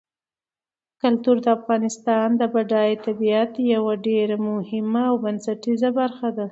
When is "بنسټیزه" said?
5.23-5.89